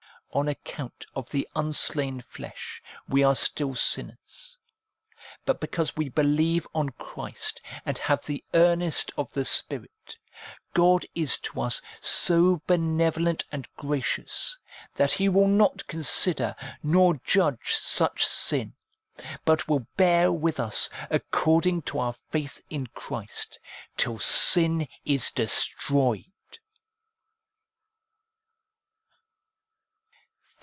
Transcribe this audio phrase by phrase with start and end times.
[0.33, 4.57] On account of the unslain flesh we are still sinners;
[5.43, 10.15] but because we believe on Christ, and have the earnest of the Spirit,
[10.73, 14.57] God is to us so benevolent and gracious,
[14.95, 18.73] that He will not consider nor judge such sin,
[19.43, 23.59] but will bear with us according to our faith in Christ,
[23.97, 26.23] till sin is destroyed.